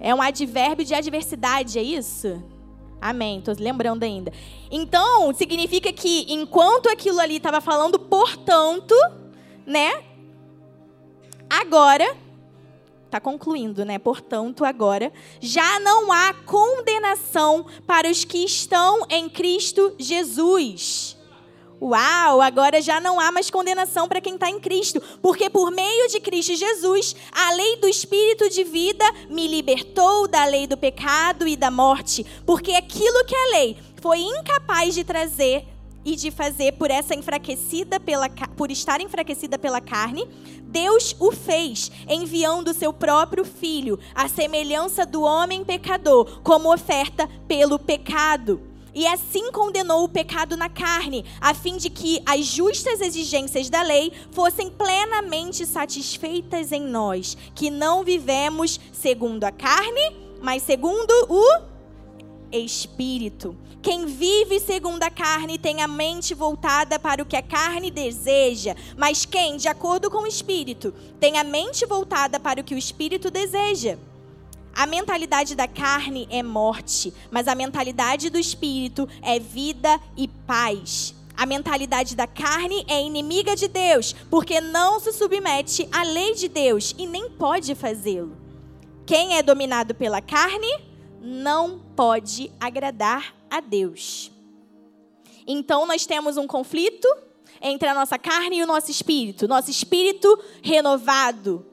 [0.00, 2.42] É um advérbio de adversidade, é isso?
[3.00, 4.32] Amém, estou lembrando ainda.
[4.70, 8.94] Então, significa que enquanto aquilo ali estava falando, portanto,
[9.66, 10.02] né?
[11.48, 12.16] Agora,
[13.04, 13.98] está concluindo, né?
[13.98, 21.15] Portanto, agora, já não há condenação para os que estão em Cristo Jesus.
[21.80, 26.08] Uau, agora já não há mais condenação para quem está em Cristo, porque por meio
[26.08, 31.46] de Cristo Jesus, a lei do Espírito de vida me libertou da lei do pecado
[31.46, 35.66] e da morte, porque aquilo que a lei foi incapaz de trazer
[36.02, 40.26] e de fazer por essa enfraquecida pela por estar enfraquecida pela carne,
[40.62, 47.28] Deus o fez, enviando o seu próprio filho, à semelhança do homem pecador, como oferta
[47.46, 53.02] pelo pecado e assim condenou o pecado na carne, a fim de que as justas
[53.02, 60.62] exigências da lei fossem plenamente satisfeitas em nós, que não vivemos segundo a carne, mas
[60.62, 61.60] segundo o
[62.50, 63.54] Espírito.
[63.82, 68.74] Quem vive segundo a carne tem a mente voltada para o que a carne deseja,
[68.96, 72.78] mas quem, de acordo com o Espírito, tem a mente voltada para o que o
[72.78, 73.98] Espírito deseja.
[74.76, 81.14] A mentalidade da carne é morte, mas a mentalidade do espírito é vida e paz.
[81.34, 86.46] A mentalidade da carne é inimiga de Deus, porque não se submete à lei de
[86.46, 88.36] Deus e nem pode fazê-lo.
[89.06, 90.68] Quem é dominado pela carne
[91.22, 94.30] não pode agradar a Deus.
[95.46, 97.08] Então nós temos um conflito
[97.62, 99.48] entre a nossa carne e o nosso espírito.
[99.48, 101.64] Nosso espírito renovado,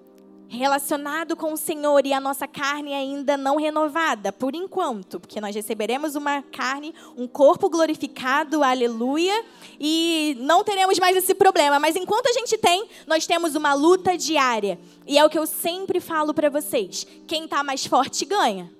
[0.47, 5.55] relacionado com o Senhor e a nossa carne ainda não renovada, por enquanto, porque nós
[5.55, 9.43] receberemos uma carne, um corpo glorificado, aleluia,
[9.79, 11.79] e não teremos mais esse problema.
[11.79, 14.79] Mas enquanto a gente tem, nós temos uma luta diária.
[15.07, 18.71] E é o que eu sempre falo para vocês: quem está mais forte ganha.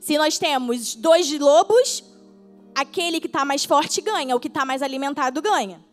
[0.00, 2.02] Se nós temos dois lobos,
[2.74, 5.84] aquele que está mais forte ganha, o que está mais alimentado ganha.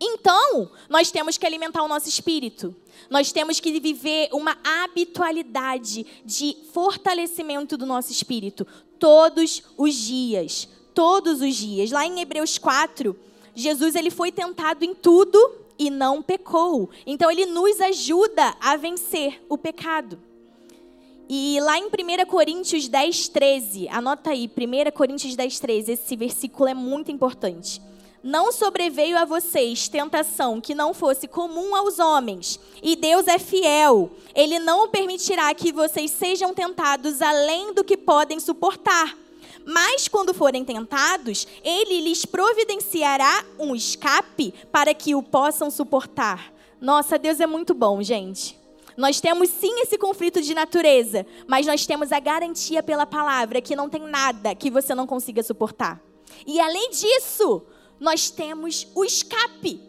[0.00, 2.74] Então, nós temos que alimentar o nosso espírito.
[3.08, 8.66] Nós temos que viver uma habitualidade de fortalecimento do nosso espírito
[8.98, 11.90] todos os dias, todos os dias.
[11.90, 13.16] Lá em Hebreus 4,
[13.54, 15.38] Jesus ele foi tentado em tudo
[15.78, 16.90] e não pecou.
[17.06, 20.20] Então ele nos ajuda a vencer o pecado.
[21.32, 26.68] E lá em 1 Coríntios 10, 13, anota aí, 1 Coríntios 10, 13, esse versículo
[26.68, 27.80] é muito importante.
[28.22, 34.10] Não sobreveio a vocês tentação que não fosse comum aos homens, e Deus é fiel.
[34.34, 39.16] Ele não permitirá que vocês sejam tentados além do que podem suportar.
[39.64, 46.52] Mas quando forem tentados, ele lhes providenciará um escape para que o possam suportar.
[46.80, 48.58] Nossa, Deus é muito bom, gente.
[48.96, 53.76] Nós temos sim esse conflito de natureza, mas nós temos a garantia pela palavra que
[53.76, 56.02] não tem nada que você não consiga suportar.
[56.46, 57.62] E além disso,
[58.00, 59.80] nós temos o escape.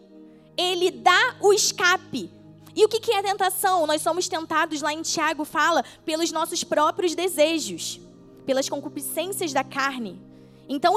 [0.56, 2.30] Ele dá o escape.
[2.76, 3.86] E o que é tentação?
[3.86, 8.00] Nós somos tentados, lá em Tiago fala, pelos nossos próprios desejos,
[8.46, 10.20] pelas concupiscências da carne.
[10.68, 10.94] Então,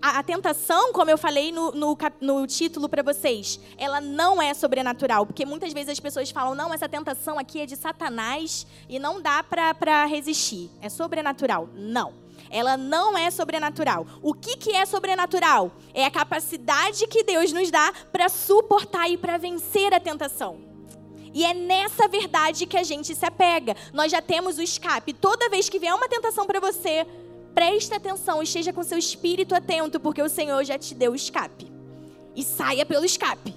[0.00, 5.26] a tentação, como eu falei no, no, no título para vocês, ela não é sobrenatural.
[5.26, 9.20] Porque muitas vezes as pessoas falam, não, essa tentação aqui é de Satanás e não
[9.20, 10.70] dá para resistir.
[10.80, 11.68] É sobrenatural.
[11.74, 14.06] Não ela não é sobrenatural.
[14.20, 15.70] O que, que é sobrenatural?
[15.94, 20.68] É a capacidade que Deus nos dá para suportar e para vencer a tentação.
[21.32, 23.76] E é nessa verdade que a gente se apega.
[23.92, 25.12] Nós já temos o escape.
[25.12, 27.06] Toda vez que vier uma tentação para você,
[27.54, 31.70] preste atenção, esteja com seu espírito atento, porque o Senhor já te deu o escape.
[32.34, 33.54] E saia pelo escape.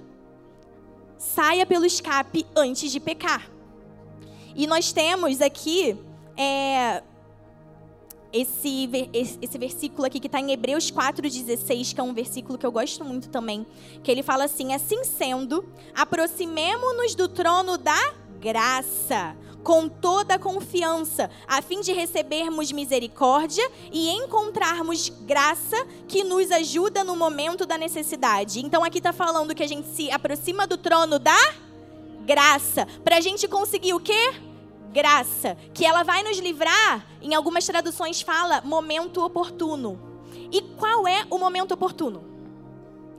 [1.17, 3.49] Saia pelo escape antes de pecar.
[4.55, 5.97] E nós temos aqui
[6.37, 7.01] é,
[8.33, 12.71] esse, esse versículo aqui que está em Hebreus 4,16, que é um versículo que eu
[12.71, 13.65] gosto muito também,
[14.03, 15.63] que ele fala assim: Assim sendo,
[15.95, 24.09] aproximemo-nos do trono da graça, com toda a confiança, a fim de recebermos misericórdia e
[24.09, 28.59] encontrarmos graça que nos ajuda no momento da necessidade.
[28.59, 31.37] Então aqui está falando que a gente se aproxima do trono da
[32.25, 34.33] graça, para a gente conseguir o quê?
[34.93, 39.99] Graça, que ela vai nos livrar, em algumas traduções fala momento oportuno.
[40.51, 42.23] E qual é o momento oportuno?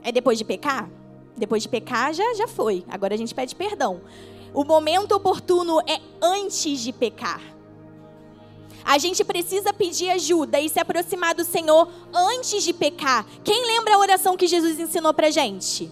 [0.01, 0.89] É depois de pecar?
[1.35, 2.85] Depois de pecar já já foi.
[2.87, 4.01] Agora a gente pede perdão.
[4.53, 7.41] O momento oportuno é antes de pecar.
[8.85, 13.25] A gente precisa pedir ajuda e se aproximar do Senhor antes de pecar.
[13.43, 15.91] Quem lembra a oração que Jesus ensinou pra gente?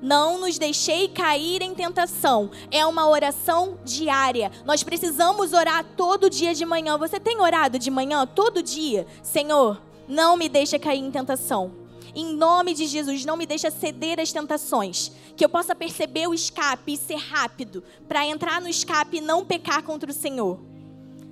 [0.00, 2.50] Não nos deixei cair em tentação.
[2.70, 4.50] É uma oração diária.
[4.64, 6.96] Nós precisamos orar todo dia de manhã.
[6.98, 9.06] Você tem orado de manhã todo dia?
[9.22, 11.72] Senhor, não me deixe cair em tentação.
[12.14, 15.12] Em nome de Jesus, não me deixe ceder às tentações.
[15.36, 19.44] Que eu possa perceber o escape e ser rápido para entrar no escape e não
[19.44, 20.58] pecar contra o Senhor.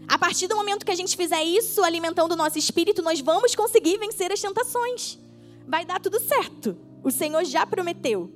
[0.09, 3.55] A partir do momento que a gente fizer isso, alimentando o nosso espírito, nós vamos
[3.55, 5.19] conseguir vencer as tentações.
[5.67, 6.77] Vai dar tudo certo.
[7.07, 8.33] O Senhor já prometeu.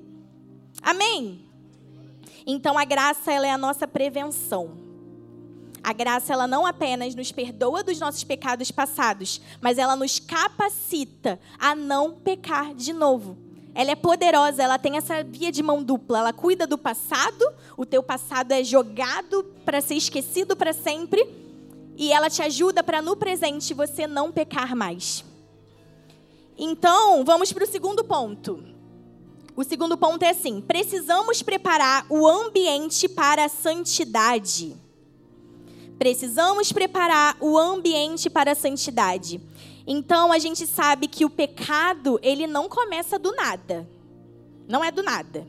[0.81, 1.45] Amém?
[2.47, 4.79] Então a graça ela é a nossa prevenção.
[5.83, 11.41] A graça ela não apenas nos perdoa dos nossos pecados passados, mas ela nos capacita
[11.59, 13.37] a não pecar de novo.
[13.75, 16.21] Ela é poderosa, ela tem essa via de mão dupla.
[16.21, 17.45] Ela cuida do passado,
[17.77, 21.29] o teu passado é jogado para ser esquecido para sempre,
[21.97, 25.29] e ela te ajuda para no presente você não pecar mais.
[26.63, 28.63] Então, vamos para o segundo ponto.
[29.57, 34.77] O segundo ponto é assim: precisamos preparar o ambiente para a santidade.
[35.99, 39.41] Precisamos preparar o ambiente para a santidade.
[39.87, 43.89] Então a gente sabe que o pecado, ele não começa do nada.
[44.69, 45.47] Não é do nada.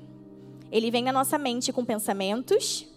[0.71, 2.87] Ele vem na nossa mente com pensamentos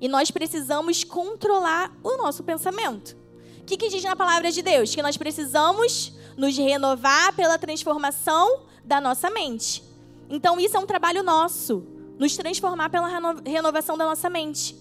[0.00, 3.16] e nós precisamos controlar o nosso pensamento.
[3.60, 4.94] O que, que diz na palavra de Deus?
[4.94, 9.82] Que nós precisamos nos renovar pela transformação da nossa mente.
[10.28, 11.86] Então, isso é um trabalho nosso,
[12.18, 13.08] nos transformar pela
[13.44, 14.76] renovação da nossa mente.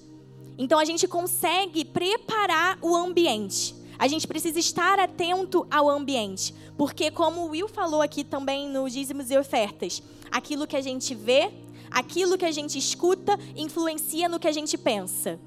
[0.58, 3.76] Então, a gente consegue preparar o ambiente.
[3.98, 6.54] A gente precisa estar atento ao ambiente.
[6.78, 11.16] Porque, como o Will falou aqui também no Dízimos e Ofertas, aquilo que a gente
[11.16, 11.52] vê,
[11.90, 15.40] aquilo que a gente escuta, influencia no que a gente pensa.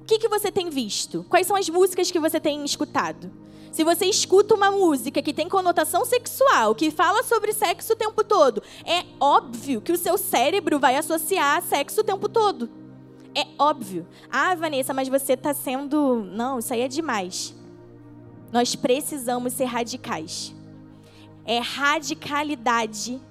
[0.00, 1.24] O que, que você tem visto?
[1.28, 3.30] Quais são as músicas que você tem escutado?
[3.78, 8.24] Se você escuta uma música que tem conotação sexual, que fala sobre sexo o tempo
[8.24, 12.68] todo, é óbvio que o seu cérebro vai associar sexo o tempo todo.
[13.32, 14.04] É óbvio.
[14.28, 16.24] Ah, Vanessa, mas você está sendo.
[16.24, 17.54] Não, isso aí é demais.
[18.50, 20.52] Nós precisamos ser radicais.
[21.44, 23.22] É radicalidade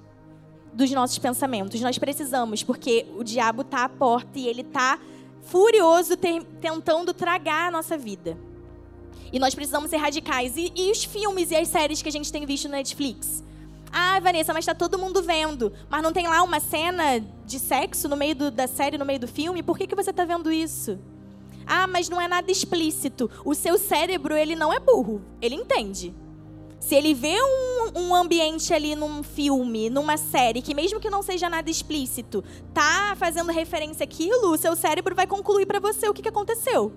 [0.72, 1.78] dos nossos pensamentos.
[1.82, 4.98] Nós precisamos, porque o diabo está à porta e ele está
[5.42, 8.47] furioso tentando tragar a nossa vida.
[9.32, 10.56] E nós precisamos ser radicais.
[10.56, 13.44] E, e os filmes e as séries que a gente tem visto no Netflix?
[13.92, 15.72] Ah, Vanessa, mas está todo mundo vendo.
[15.88, 19.20] Mas não tem lá uma cena de sexo no meio do, da série, no meio
[19.20, 19.62] do filme?
[19.62, 20.98] Por que, que você está vendo isso?
[21.66, 23.30] Ah, mas não é nada explícito.
[23.44, 25.22] O seu cérebro, ele não é burro.
[25.40, 26.14] Ele entende.
[26.80, 31.22] Se ele vê um, um, ambiente ali num filme, numa série, que mesmo que não
[31.22, 32.42] seja nada explícito,
[32.72, 36.92] tá fazendo referência àquilo, o seu cérebro vai concluir para você o que, que aconteceu.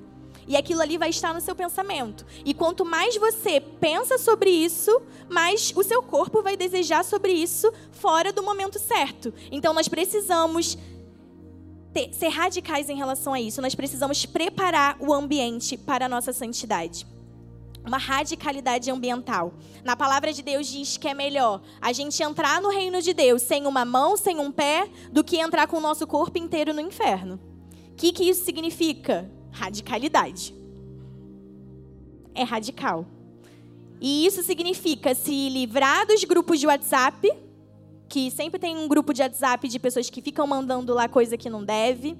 [0.47, 2.25] E aquilo ali vai estar no seu pensamento.
[2.43, 7.71] E quanto mais você pensa sobre isso, mais o seu corpo vai desejar sobre isso
[7.91, 9.33] fora do momento certo.
[9.51, 10.77] Então nós precisamos
[11.93, 13.61] ter, ser radicais em relação a isso.
[13.61, 17.05] Nós precisamos preparar o ambiente para a nossa santidade.
[17.85, 19.53] Uma radicalidade ambiental.
[19.83, 23.41] Na palavra de Deus diz que é melhor a gente entrar no reino de Deus
[23.41, 26.81] sem uma mão, sem um pé, do que entrar com o nosso corpo inteiro no
[26.81, 27.39] inferno.
[27.91, 29.29] O que, que isso significa?
[29.51, 30.53] Radicalidade.
[32.33, 33.05] É radical.
[33.99, 37.31] E isso significa se livrar dos grupos de WhatsApp,
[38.09, 41.49] que sempre tem um grupo de WhatsApp de pessoas que ficam mandando lá coisa que
[41.49, 42.17] não deve.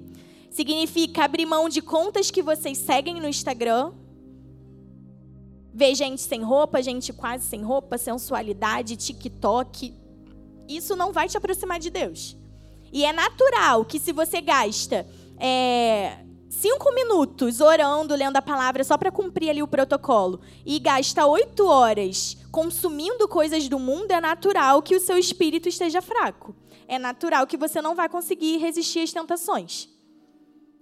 [0.52, 3.94] Significa abrir mão de contas que vocês seguem no Instagram.
[5.74, 9.94] Ver gente sem roupa, gente quase sem roupa, sensualidade, TikTok.
[10.68, 12.38] Isso não vai te aproximar de Deus.
[12.94, 15.08] E é natural que se você gasta
[15.40, 16.18] é,
[16.52, 21.66] cinco minutos orando, lendo a palavra só para cumprir ali o protocolo e gasta oito
[21.66, 26.54] horas consumindo coisas do mundo, é natural que o seu espírito esteja fraco.
[26.90, 29.88] É natural que você não vai conseguir resistir às tentações.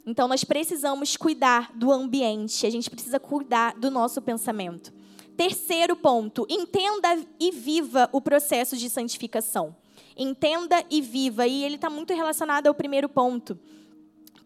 [0.08, 4.92] Então nós precisamos cuidar do ambiente, a gente precisa cuidar do nosso pensamento.
[5.38, 9.76] Terceiro ponto, entenda e viva o processo de santificação.
[10.18, 13.58] Entenda e viva, e ele está muito relacionado ao primeiro ponto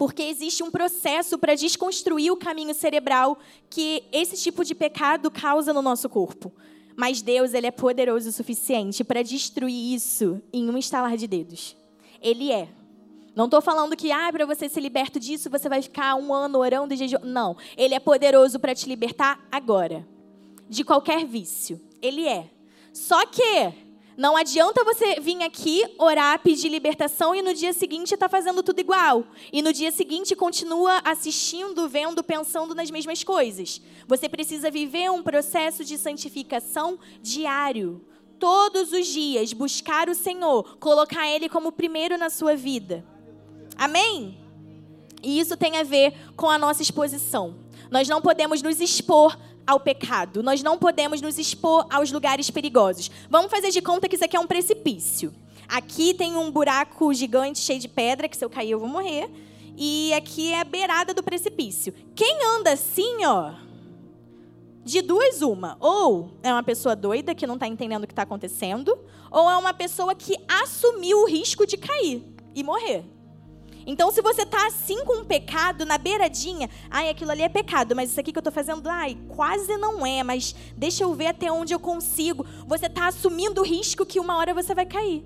[0.04, 3.40] porque existe um processo para desconstruir o caminho cerebral
[3.70, 6.52] que esse tipo de pecado causa no nosso corpo.
[6.94, 11.78] Mas Deus, ele é poderoso o suficiente para destruir isso em um estalar de dedos.
[12.22, 12.68] Ele é.
[13.34, 16.60] Não estou falando que, ah, para você ser liberto disso, você vai ficar um ano
[16.60, 17.26] orando e jejuando.
[17.26, 17.56] Não.
[17.78, 20.06] Ele é poderoso para te libertar agora.
[20.68, 21.80] De qualquer vício.
[22.02, 22.50] Ele é.
[22.92, 23.72] Só que
[24.16, 28.62] não adianta você vir aqui, orar, pedir libertação e no dia seguinte estar tá fazendo
[28.62, 29.26] tudo igual.
[29.52, 33.82] E no dia seguinte continua assistindo, vendo, pensando nas mesmas coisas.
[34.08, 38.06] Você precisa viver um processo de santificação diário.
[38.40, 43.06] Todos os dias, buscar o Senhor, colocar Ele como primeiro na sua vida.
[43.76, 44.38] Amém?
[45.24, 47.56] E isso tem a ver com a nossa exposição.
[47.90, 50.44] Nós não podemos nos expor ao pecado.
[50.44, 53.10] Nós não podemos nos expor aos lugares perigosos.
[53.30, 55.34] Vamos fazer de conta que isso aqui é um precipício.
[55.68, 59.30] Aqui tem um buraco gigante cheio de pedra, que se eu cair eu vou morrer.
[59.76, 61.94] E aqui é a beirada do precipício.
[62.16, 63.54] Quem anda assim, ó,
[64.84, 65.78] de duas uma.
[65.80, 68.98] Ou é uma pessoa doida que não está entendendo o que está acontecendo,
[69.32, 73.04] ou é uma pessoa que assumiu o risco de cair e morrer.
[73.86, 77.96] Então, se você está assim com um pecado na beiradinha, ai, aquilo ali é pecado,
[77.96, 81.28] mas isso aqui que eu estou fazendo, ai, quase não é, mas deixa eu ver
[81.28, 82.46] até onde eu consigo.
[82.68, 85.26] Você está assumindo o risco que uma hora você vai cair.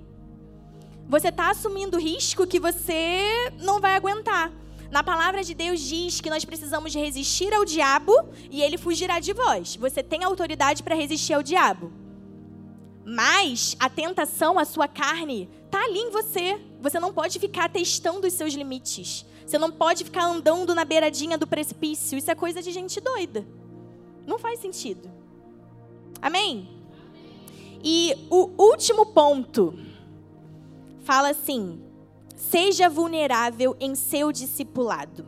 [1.08, 4.52] Você está assumindo o risco que você não vai aguentar.
[4.90, 8.12] Na palavra de Deus diz que nós precisamos resistir ao diabo
[8.50, 9.76] e ele fugirá de vós.
[9.76, 11.92] Você tem autoridade para resistir ao diabo.
[13.04, 16.60] Mas a tentação, a sua carne, tá ali em você.
[16.80, 19.26] Você não pode ficar testando os seus limites.
[19.44, 22.18] Você não pode ficar andando na beiradinha do precipício.
[22.18, 23.46] Isso é coisa de gente doida.
[24.26, 25.10] Não faz sentido.
[26.20, 26.68] Amém?
[27.82, 29.78] E o último ponto
[31.00, 31.80] fala assim:
[32.36, 35.26] seja vulnerável em seu discipulado.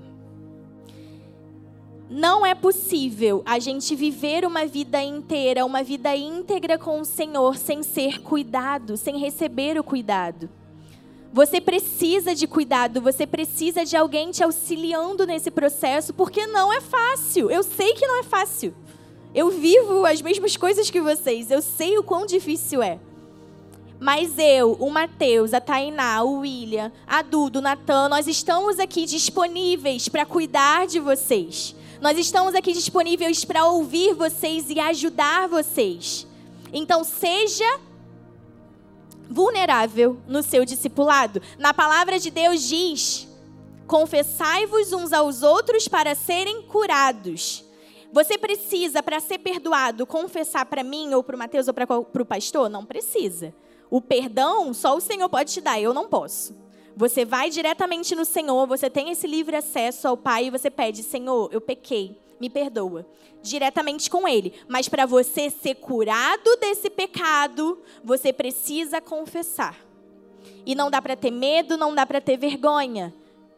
[2.08, 7.56] Não é possível a gente viver uma vida inteira, uma vida íntegra com o Senhor,
[7.56, 10.50] sem ser cuidado, sem receber o cuidado.
[11.32, 16.80] Você precisa de cuidado, você precisa de alguém te auxiliando nesse processo, porque não é
[16.80, 17.48] fácil.
[17.48, 18.74] Eu sei que não é fácil.
[19.32, 22.98] Eu vivo as mesmas coisas que vocês, eu sei o quão difícil é.
[24.00, 29.06] Mas eu, o Mateus, a Tainá, o William, a Dudu, o Natan, nós estamos aqui
[29.06, 31.76] disponíveis para cuidar de vocês.
[32.00, 36.26] Nós estamos aqui disponíveis para ouvir vocês e ajudar vocês.
[36.72, 37.78] Então, seja
[39.30, 41.40] vulnerável no seu discipulado.
[41.58, 43.28] Na palavra de Deus diz:
[43.86, 47.64] confessai-vos uns aos outros para serem curados.
[48.12, 52.26] Você precisa, para ser perdoado, confessar para mim, ou para o Mateus, ou para o
[52.26, 52.68] pastor?
[52.68, 53.54] Não precisa.
[53.88, 56.54] O perdão só o Senhor pode te dar, eu não posso.
[56.96, 61.04] Você vai diretamente no Senhor, você tem esse livre acesso ao Pai e você pede:
[61.04, 63.06] Senhor, eu pequei, me perdoa.
[63.42, 64.54] Diretamente com Ele.
[64.66, 69.78] Mas para você ser curado desse pecado, você precisa confessar.
[70.64, 73.14] E não dá para ter medo, não dá para ter vergonha.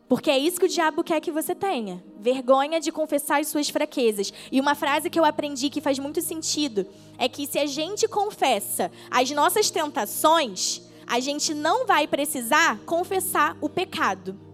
[0.09, 2.05] Porque é isso que o diabo quer que você tenha.
[2.19, 4.33] Vergonha de confessar as suas fraquezas.
[4.53, 8.07] E uma frase que eu aprendi que faz muito sentido é que se a gente
[8.07, 14.52] confessa as nossas tentações, a gente não vai precisar confessar o pecado.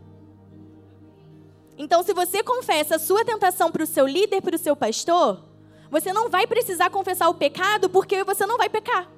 [1.78, 5.44] Então, se você confessa a sua tentação para o seu líder, para o seu pastor,
[5.88, 9.08] você não vai precisar confessar o pecado porque você não vai pecar.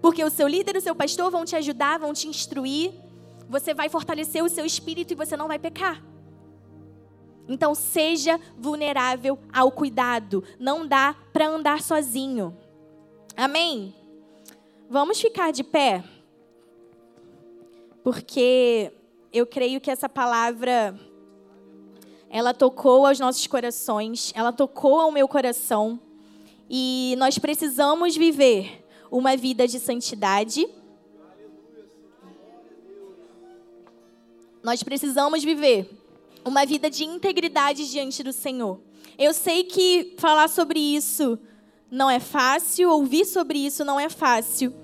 [0.00, 2.92] Porque o seu líder e o seu pastor vão te ajudar, vão te instruir,
[3.48, 6.02] você vai fortalecer o seu espírito e você não vai pecar.
[7.48, 10.44] Então seja vulnerável ao cuidado.
[10.58, 12.56] Não dá para andar sozinho.
[13.36, 13.94] Amém?
[14.88, 16.04] Vamos ficar de pé?
[18.02, 18.92] Porque
[19.32, 20.98] eu creio que essa palavra
[22.36, 25.98] ela tocou aos nossos corações, ela tocou ao meu coração.
[26.68, 30.68] E nós precisamos viver uma vida de santidade
[34.66, 35.88] Nós precisamos viver
[36.44, 38.80] uma vida de integridade diante do Senhor.
[39.16, 41.38] Eu sei que falar sobre isso
[41.88, 44.74] não é fácil, ouvir sobre isso não é fácil.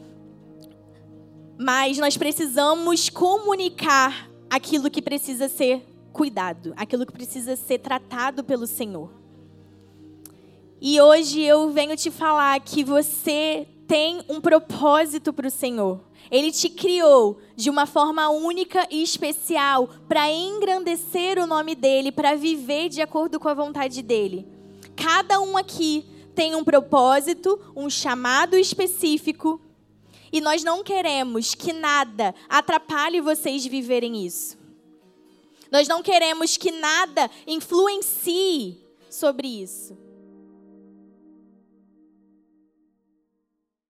[1.59, 8.67] Mas nós precisamos comunicar aquilo que precisa ser cuidado, aquilo que precisa ser tratado pelo
[8.67, 9.11] Senhor.
[10.81, 16.01] E hoje eu venho te falar que você tem um propósito para o Senhor.
[16.31, 22.35] Ele te criou de uma forma única e especial para engrandecer o nome dele, para
[22.35, 24.47] viver de acordo com a vontade dele.
[24.97, 26.05] Cada um aqui
[26.35, 29.61] tem um propósito, um chamado específico,
[30.33, 34.62] e nós não queremos que nada atrapalhe vocês viverem isso.
[35.73, 39.97] Nós não queremos que nada influencie sobre isso.